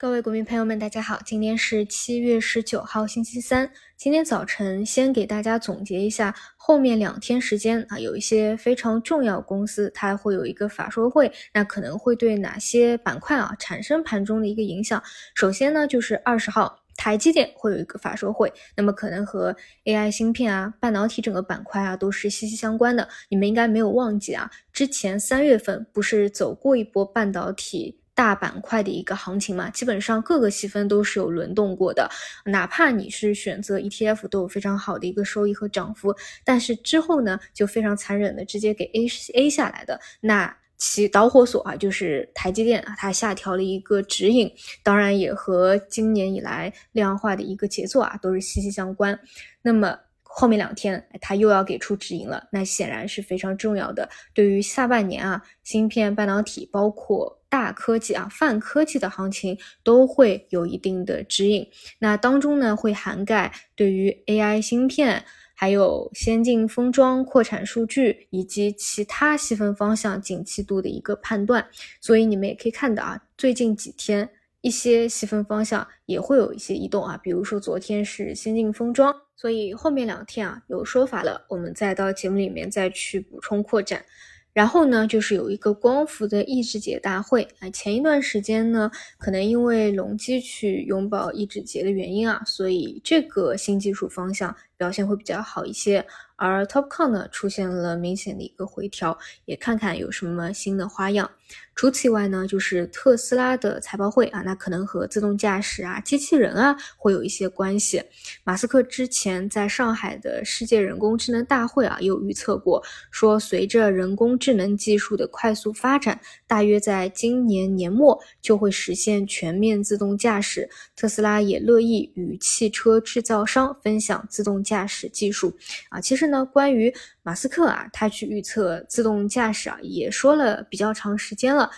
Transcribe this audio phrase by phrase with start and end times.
[0.00, 3.70] 各位股民朋友们，大家好，今天是七月十九号，星期三。
[3.98, 15.02] 今天早晨先给大家总结一下，后面两天时间啊，有一些非常重要公司，它会有一个法说会，那可能会对哪些板块啊产生盘中的一个影响。
[15.34, 19.54] 首先呢，就是二十号，台积电会有一个法说会，那么可能和
[19.84, 23.06] AI 芯片啊、半导体整个板块啊都是息息相关的。
[23.28, 27.99] 你们应该没有忘记啊，之前三月份不是走过一波半导体。
[28.20, 32.06] 大板块的一个行情嘛，基本上各个细分都是有轮动过的，
[32.44, 44.52] 哪怕你是选择 ETF 都有非常好的一个收益和涨幅，但是之后呢就非常残忍的直接给 A A 下来的，那其导火索啊就是台积电啊，它下调了一个指引，
[44.82, 49.18] 当然也和今年以来量化的一个节奏啊都是息息相关。
[49.62, 49.98] 那么
[50.32, 57.38] 后面两天它又要给出指引了，那显然是非常重要的，对于下半年啊芯片半导体包括。
[57.50, 61.66] 大科技啊，泛科技的行情都会有一定的指引。
[61.98, 65.24] 那当中呢，会涵盖对于 AI 芯片，
[65.56, 71.66] 还有先进封装、扩产数据以及其他细分方向景气度的一个判断。
[72.00, 77.16] 所以你们也可以看到啊，最近几天一些细分方向也会有一些移动啊。
[77.22, 84.04] 比如说昨天是先进封装，所以后面两天啊有说法了，我们再到节目里面再去补充扩展。
[84.52, 87.70] 然后呢，就是有一个光伏的抑制节大会啊。
[87.70, 96.04] 前一段时间呢，可能因为隆基去拥抱抑制节的原因啊，所以这个新技术方向表现会比较好一些。
[96.40, 101.30] 而 TOPCon 呢，出现了明显的一个回调，也看看有什么新的花样。
[101.74, 108.02] 除此以外呢，就是特斯拉的财报会啊，那可能和自动驾驶啊、机器人啊会有一些关系。
[108.44, 120.68] 马斯克之前在上海的世界人工智能大会啊，有预测过，说随着人工智能技术的快速发展，大约在今年年末就会实现全面自动驾驶。
[120.94, 125.56] 特斯拉也乐意与汽车制造商分享自动驾驶技术
[125.88, 126.00] 啊。
[126.00, 126.92] 其实呢，关于
[127.22, 131.70] 马斯克啊，他去预测自动驾驶啊，也说了比较长时间了。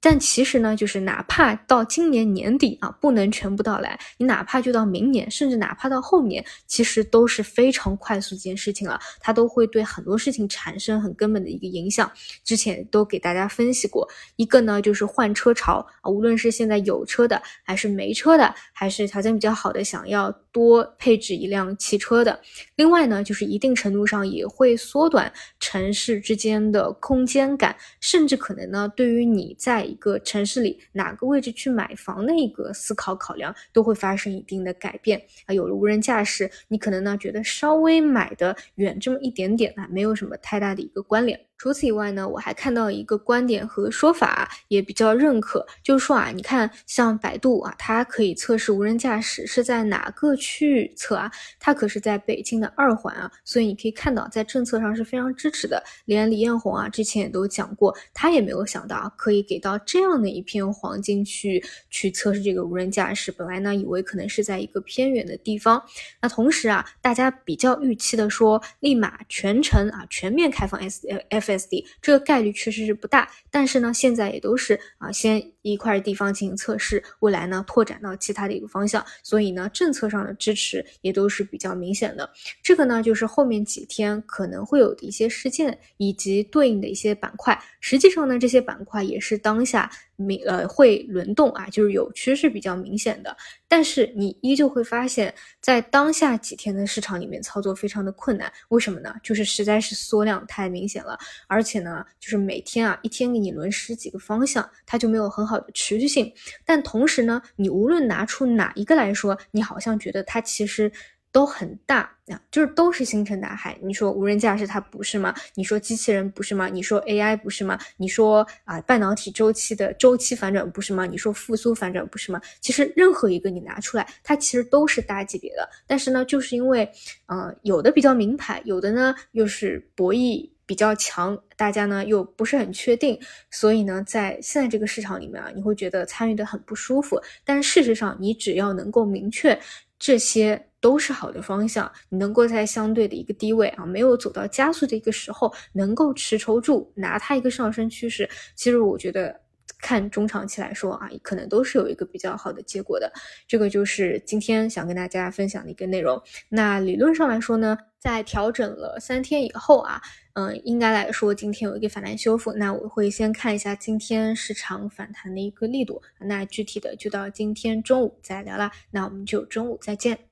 [0.00, 8.96] 但其实呢，就是哪怕到今年年底啊，不能全部到来，你哪怕就到明年，甚至哪怕到后年，其实都是非常快速一件事情了。
[9.18, 12.08] 它都会对很多事情产生很根本的一个影响。
[12.44, 22.40] 之前都给大家分析过，一个呢就是换车潮啊，无论是现在有车的，还是没车的，还是条件比较好的，想要多配置一辆汽车的。
[22.74, 35.54] 另外呢，就是一定程度上也会缩短城市之间的空间感，甚至可能呢，对于你在一个城市里哪个位置去买房的一个思考考量都会发生一定的改变啊。
[35.54, 41.47] 有了无人驾驶，你可能呢觉得稍微买的远这么一点点啊，没有什么太大的一个关联。
[41.58, 51.28] 除此以外呢，我还看到一个观点和说法，也比较认可，就是说啊，你看像百度啊，它可以测试无人驾驶是在哪个区域测啊？
[51.58, 55.82] 它可是在北京的二环啊，所以你可以看到在政策上是非常支持的。
[56.04, 63.32] 连李彦宏啊之前也都讲过，他也没有想到啊可以给到这样的一片黄金区域去测试这个无人驾驶。
[63.32, 65.82] 本来呢以为可能是在一个偏远的地方，
[66.22, 71.47] 那同时啊，大家比较预期的说，立马全程啊全面开放 S F。
[71.48, 82.28] FSD 这个概率确实是不大，但是呢，现在也都是啊，先一块地方进行测试，未来呢拓展到其他的一个方向，所以呢，政策上的支持也都是比较明显的。
[82.62, 87.58] 这个呢，就是后面几天可能会有的一些事件以及对应的一些板块。
[87.80, 89.90] 实际上呢，这些板块也是当下。
[90.20, 93.36] 明呃会轮动啊，就是有趋势比较明显的，
[93.68, 99.14] 但是你依旧会发现，在当下几天的市场里面操作非常的困难，为什么呢？
[99.22, 106.32] 就是实在是缩量太明显了，而且呢，就是每天啊一天给你轮十几个方向，它就没有很好的持续性。
[106.64, 110.90] 但同时呢，你无论拿出哪一个来说，你好像觉得它其实。
[111.30, 113.78] 都很大啊，就是都是星辰大海。
[113.82, 115.32] 你说无人驾驶它不是吗？
[115.54, 116.68] 你说机器人不是吗？
[116.68, 117.78] 你说 AI 不是吗？
[117.98, 121.04] 你说啊半导体周期的周期反转不是吗？
[121.04, 122.40] 你说复苏反转不是吗？
[122.62, 125.68] 其实任何一个你拿出来，它其实都是大级别的。
[125.86, 126.90] 但是呢，就是因为
[127.26, 133.18] 呃有的比较名牌，有的呢又是博弈比较强，大家呢又不是很确定，
[133.50, 137.20] 所以呢在现在这个市场里面啊，你会觉得参与的很不舒服。
[137.44, 139.58] 但事实上，你只要能够明确
[139.98, 140.66] 这些。
[140.80, 149.40] 都是好的方向，你能够在相对的一个低位啊，没有走到加速的一个时候，能够持筹住，拿它一个上升趋势，其实我觉得
[149.80, 153.12] 看中长期来说啊，可能都是有一个比较好的结果的。
[153.46, 156.22] 这个就是今天想跟大家分享的一个内容。
[156.48, 160.00] 那理论上来说呢，在调整了三天以后啊。
[160.34, 168.70] 嗯，应该来说今天有一个反弹修复，那我会先看一下今天市场反弹的一个力度，那具体的就到今天中午再聊啦。
[168.92, 170.27] 那我们就中午再见。